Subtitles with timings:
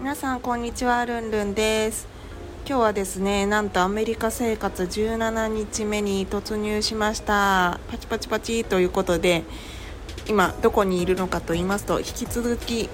[0.00, 2.08] 皆さんこんにちはルンルンです。
[2.66, 7.78] 今日はですねなんとアメリカ生活17日目に突入しました。
[7.90, 9.42] パチパチパチということで
[10.26, 12.88] 今どこにいるのかと言いますと引き続き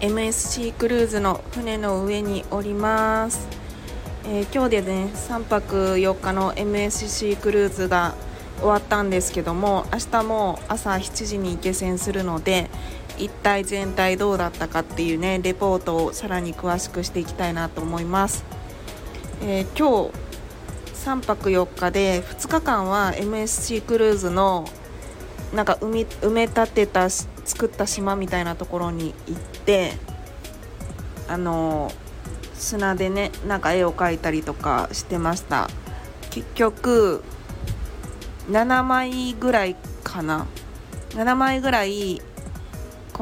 [0.00, 3.46] MSC クルーズの船の上におります、
[4.24, 8.16] えー今日でね3泊4日の MSC クルーズが
[8.58, 12.70] 終わったんですけども明日も朝7時に下船するので
[13.18, 18.44] 一体全体どうだったかっていうねレポートをさらに詳しくしていきたいなと思います、
[19.42, 20.22] えー今日
[21.02, 24.68] 3泊4日で2日間は MSC クルーズの
[25.52, 29.94] なんか埋め立てた作った島みたいなところに行って
[31.26, 31.90] あの
[32.54, 35.68] 砂でねなんか絵を描いたりとかしてました。
[36.30, 37.24] 結局
[38.48, 40.46] 7枚ぐらいかな。
[41.10, 42.22] 7枚ぐらい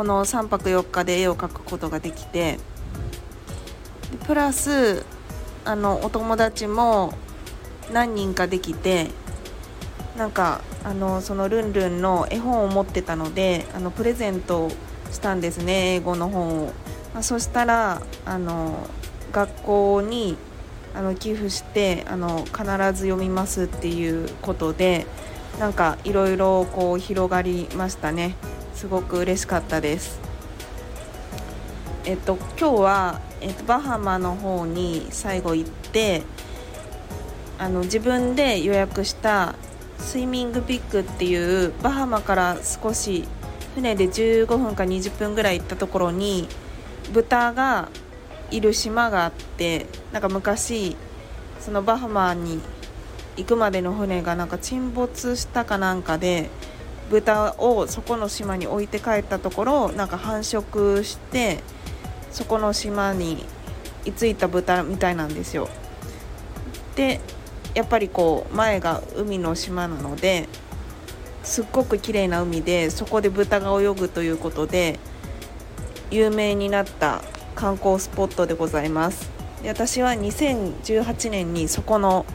[0.00, 2.58] この3泊4日で絵を描くことができて
[4.26, 5.04] プラス
[5.66, 7.12] あのお友達も
[7.92, 9.08] 何人かできて
[10.16, 14.70] なんかあのそのルンルンの絵本を持ってたのであのプレゼント
[15.10, 16.72] したんですね英語の本を、
[17.12, 18.88] まあ、そしたらあの
[19.32, 20.38] 学校に
[20.94, 22.62] あの寄付してあの必
[22.94, 25.05] ず読みますっていうことで
[25.58, 28.34] なんかいろいろこう広がりましたね。
[28.80, 30.18] すごく嬉しかったです。
[32.07, 36.23] えっと今日は、えっと、バハマの方に最後行って
[37.58, 39.55] あの自分で予約した
[39.98, 43.29] スイミングピックっていうバハマから少し
[43.74, 46.48] 船で15分か20分ぐらい行ったところに
[47.13, 47.90] 豚が
[48.51, 50.96] いる島があってなんか昔
[51.61, 52.63] そのバハマに
[53.36, 56.48] 行くまでの船がなんか沈没したかなんかで
[57.10, 61.58] 豚をそこの島に置いて帰ったところなんか繁殖して
[62.30, 63.44] そこの島に
[64.04, 65.68] 居ついた豚みたいなんですよ。
[66.94, 67.20] で
[67.74, 70.48] やっぱりこう前が海の島なので
[71.42, 74.98] すっごく綺麗な海でそこで豚が泳ぐということで
[76.10, 77.22] 有名になった
[77.54, 79.30] 観光スポットでございます
[79.62, 82.27] で私は2018年にそこの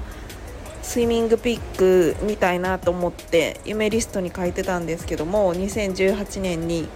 [0.85, 6.87] スイミングピックみたいなと思って夢リストに書いてたんですけども2018年に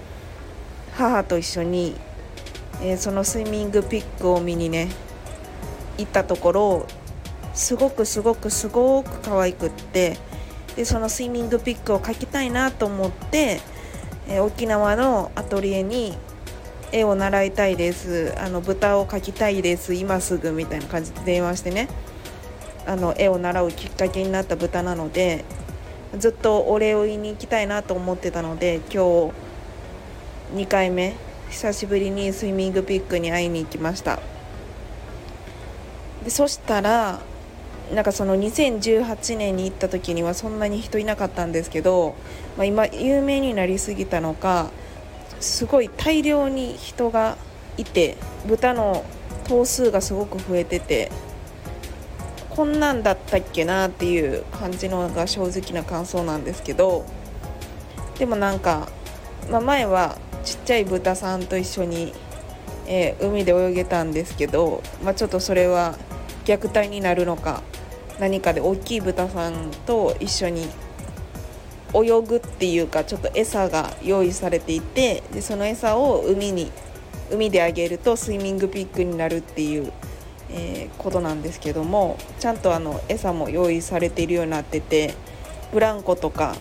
[0.94, 1.96] 母と一緒に、
[2.82, 4.90] えーそのスイミングピックを見にね
[5.98, 6.88] 行ったところ
[7.56, 10.18] すごくすごくすごく可愛くって
[10.76, 13.60] でそのスイミングピックを描きたいなと思って、
[14.28, 16.16] えー沖縄のアトリエに
[16.92, 21.90] 絵を習いたいですあの豚を描きたいです今すぐみたいな感じで電話してね。
[22.86, 25.46] あの絵を習うきっかけになった豚なので
[26.18, 29.34] ずっとお礼を言いに行きたいなと思ってたので今日
[30.56, 31.16] 2回目
[31.50, 34.20] 久しぶりにスイミングピックに会いに行きました。
[36.24, 37.22] でそしたら
[37.94, 42.16] なんかその2018年に行った時にはそんなに人いなかったんですけど、
[42.56, 44.70] まあ、今有名になりすぎたのか
[45.40, 47.36] すごい大量に人が
[47.78, 48.18] いて
[48.48, 49.06] 豚の
[49.46, 51.12] 頭数がすごく増えてて
[52.60, 57.06] こんなんだったっけなっていう感じのが正直な感想なんですけど
[58.18, 58.90] でもなんか、
[59.50, 62.12] まあ、前はちっちゃい豚さんと一緒に、
[62.86, 65.98] えー海で泳げたんですけど、まあ、ちょっとそれは
[66.44, 67.64] 虐待になるのか
[68.20, 70.68] 何かで大きい豚さんと一緒に
[71.94, 76.74] 泳ぐっていうかちょっと餌が用意されていてでその餌を海に
[77.32, 79.94] 海であげるとスイミングピックになるっていう、
[80.52, 85.14] えーことなんですけどもちゃんとあの餌も用意されているようになってて
[85.72, 86.56] ブランコとか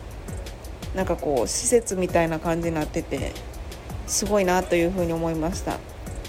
[0.95, 3.33] なんかこう施設みたいな感じになってて
[4.07, 5.79] すごいなというふうに思いました。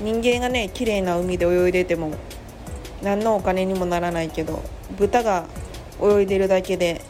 [0.01, 2.13] 人間がね綺麗な海で泳いでても
[3.03, 4.63] 何のお金にもならないけど
[4.97, 5.45] 豚が
[6.01, 7.01] 泳いでるだけで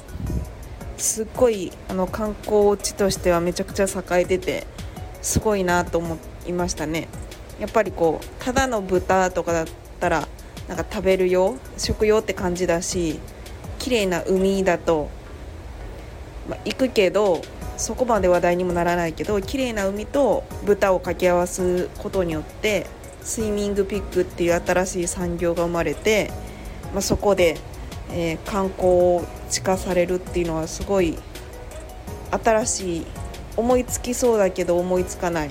[0.97, 4.67] すっごいあの観光地としてはめちゃくちゃ栄えてて
[5.21, 6.17] すごいなと思
[6.47, 7.07] いましたね。
[7.59, 9.65] やっぱりこうただの豚とかだっ
[9.99, 10.27] たら
[10.69, 13.19] なんか食べる用食用って感じだし
[13.79, 15.09] 綺麗な海だと、
[16.47, 17.41] まあ行くけど
[17.77, 22.85] そこまで話題にもならないけど綺麗な海と豚を掛け合わすことによって
[23.21, 26.31] スイミングピックっていう新しい産業が生まれて、
[26.93, 27.57] まあ、そこで、
[28.11, 31.17] えー、観光を地化されるっていうのはすごい
[32.31, 33.05] 新しい
[33.57, 35.49] 思いつきそうだけど思いつかない。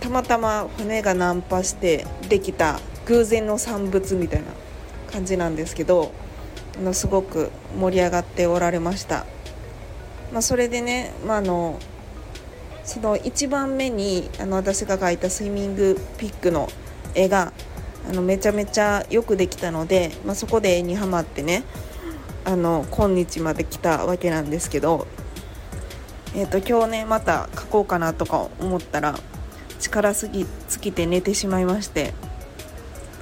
[0.00, 4.46] たまたま船が難破してできた偶然の産物みたいな
[5.12, 6.12] 感じなんですけど
[6.76, 9.26] あのすごく盛り上がっておられました、
[10.32, 11.78] まあ、それでね、まあ、の
[12.84, 16.68] その1番目にあの私が描いたスイミングピックの
[17.14, 17.52] 絵が
[18.08, 21.64] あのめちゃめちゃよくできたので、まあ、そこで絵にはまってね
[22.44, 25.06] あの今日まで来たわけなんですけど、
[26.34, 29.14] えーと、今日ねまた描こうかなとか思ったら
[29.80, 32.12] 力すぎ尽きて寝てしまいまして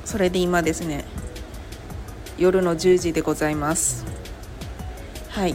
[0.04, 1.04] それで今ですね
[2.38, 4.04] 夜の10時でございます。
[5.28, 5.54] はい。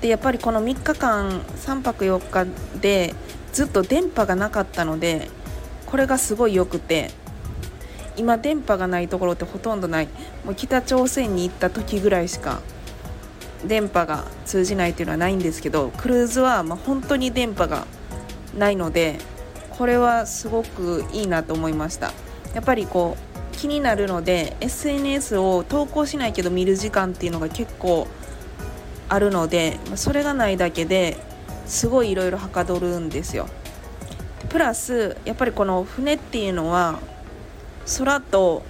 [0.00, 2.46] でやっぱりこの3日間3泊4日
[2.80, 3.14] で
[3.52, 5.28] ずっと電波がなかったので
[5.86, 7.10] これがすごい良くて
[8.16, 10.08] 今電波がないところってほとんどない。
[10.44, 12.60] もう北朝鮮に行った時ぐらいしか
[13.64, 17.86] 電波が通じないっていうのはないんですけどクルーズはま本当に電波が
[18.58, 19.18] ないので
[19.70, 22.12] これはすごくいいなと思いました。
[22.54, 23.31] やっぱりこう
[23.62, 28.08] 気になるので SNS を投稿しないけど見る時間っていうのが結構
[29.08, 31.16] あるのでそれがないだけで
[31.64, 33.46] すごいいろいろはかどるんですよ。
[34.48, 36.98] プラスやっぱりこの船っていうのは
[37.98, 38.64] 空と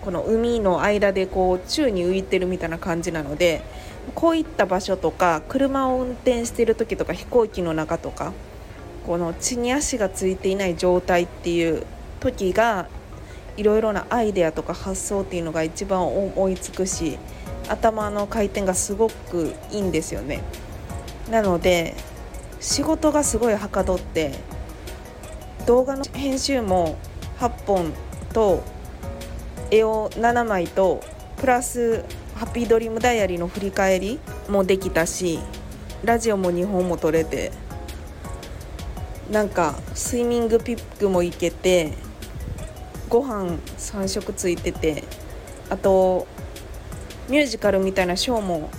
[0.00, 3.60] この海の間でこう宙に浮いてるみたいな感じなので
[4.14, 8.32] こういった場所とか車を運転してる時とか飛行機の中とか
[9.06, 11.84] この地に足がついていない状態っていう
[12.20, 12.88] 時が
[13.58, 17.18] いろいろなアイデアとか発想っていうのが一番思いつくし
[17.68, 20.42] 頭の回転がすごくいいんですよね。
[21.28, 21.94] なので
[22.60, 24.32] 仕事がすごいはかどって
[25.66, 26.96] 動画の編集も
[27.40, 27.92] 8本
[28.32, 28.62] と
[29.72, 31.02] 絵を7枚と
[31.36, 32.04] プラス
[32.36, 35.40] ハッピードリームダイアリーの振り返りもできたし
[36.04, 37.50] ラジオも2本も撮れて
[39.30, 41.92] なんかスイミングピックも行けて
[43.08, 45.04] ご飯3食ついてて
[45.70, 46.26] あと
[47.28, 48.70] ミュージカルみたいなショーも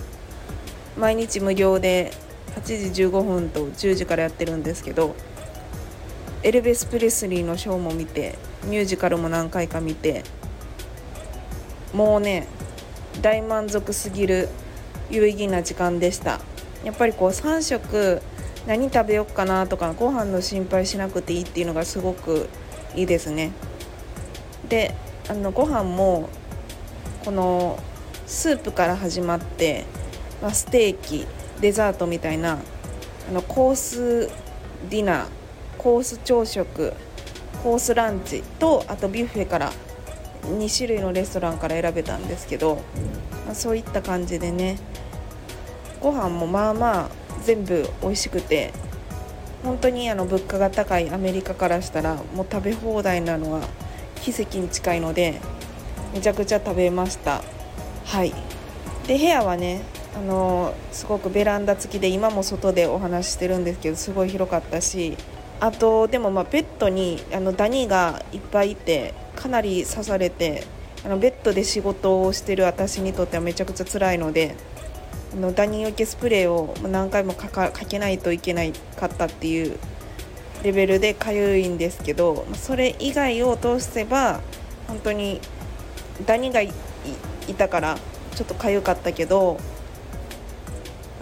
[0.96, 2.12] 毎日無料で
[2.56, 5.14] 8時15分と10時からやってるんですけど
[6.42, 10.24] エルベス・プレスリーのショーも見てミュージカルも何回か見て
[11.92, 12.46] もうね
[13.20, 14.48] 大満足すぎる
[15.10, 16.40] 有意義な時間でした。
[16.84, 18.22] やっぱりこう3食
[18.66, 22.48] 何食べようかなとかご飯の心配しなくていいっていうのがすごく
[22.94, 23.52] いいですね。
[24.70, 24.94] で
[25.28, 26.30] あのご飯も
[27.24, 27.78] この
[28.26, 29.84] スープから始まって、
[30.40, 31.26] まあ、ステーキ
[31.60, 32.58] デザートみたいな
[33.28, 34.28] あのコース
[34.88, 35.26] ディナー
[35.76, 36.94] コース朝食
[37.62, 39.72] コースランチとあとビュッフェから
[40.44, 42.76] 2種類のレストランから選べたんですけど、
[43.44, 44.78] まあ、そういった感じでね
[46.00, 47.10] ご飯もまあまあ
[47.42, 48.72] 全部美味しくて
[49.64, 53.60] 本当にあの物価が高いアメリカからしたらもう食べ放題なのは
[54.32, 55.40] 奇跡に近いので
[56.14, 57.42] めちゃくちゃ食べました。
[58.04, 58.32] はい。
[59.06, 59.82] で部屋はね
[60.14, 65.16] あのすごくベランダ付きで今も外でお話ししてるんですけどすごい広かったし
[65.60, 70.64] あとでもまあベッドにあのダニがいっぱいいてかなり刺されて
[71.04, 74.56] あのベッドで仕事をしてる私にとってはめちゃくちゃ辛いので
[75.32, 79.78] あのダニよけスプレーを何回もかかけないといけないかったっていう
[80.62, 84.40] レベルでかゆいんですけどそれ以外を通せば
[84.86, 85.40] 本当に
[86.26, 86.72] ダニがい
[87.56, 87.98] たから
[88.34, 89.58] ちょっとかゆかったけど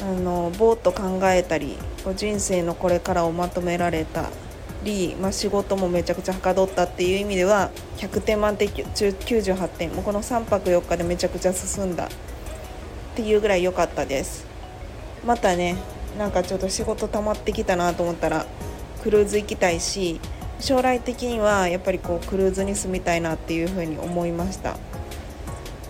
[0.00, 1.76] あのぼーっと考えたり
[2.16, 4.30] 人生のこれからをまとめられた
[4.84, 12.08] り、まあ、仕事もめちゃくちゃはかどったっていう意味では100点満点中98点もうこの3泊4日でめちゃくちゃ進んだっ
[13.16, 14.46] ていうぐらい良かったです。
[15.26, 15.76] またね
[16.16, 18.46] なんかちょっと仕事溜まってきたなと思ったら
[19.08, 20.20] クルーズ行きたいし
[20.60, 24.76] 将来的にはやっぱりこうクルーズに住みたいなっていうふうに思いました。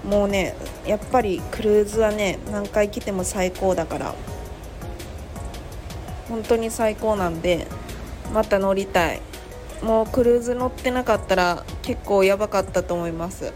[0.04, 0.54] もうね
[0.86, 4.14] やっぱりクルーズはね何回来ても最高だから
[6.28, 7.66] 本当に最高なんで
[8.32, 9.20] また乗りたい。
[9.82, 13.52] もうクルーズ乗ってなかったら結構やばかったと思います。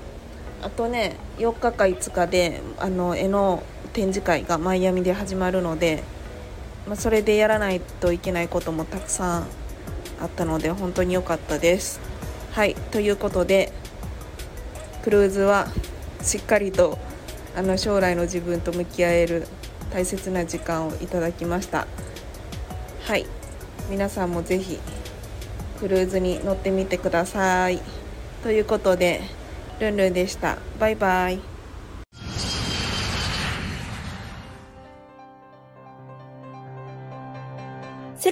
[0.60, 6.02] あとね4日か5日であの絵の展示会がマイアミで始まるので、
[6.86, 9.46] まあ、それでやらないといけないこともたくさん
[10.20, 12.00] あったので本当に良かったです。
[12.52, 13.72] はいということで
[15.02, 15.68] クルーズは
[16.22, 16.98] しっかりと
[17.56, 19.46] あの将来の自分と向き合える
[19.90, 21.86] 大切な時間をいただきました。
[23.04, 23.26] はい
[23.90, 24.78] 皆さんもぜひ
[25.80, 27.80] クルーズに乗ってみてください。
[28.42, 29.22] ということで
[29.80, 30.58] ルンルンでした。
[30.78, 31.51] バイバイ。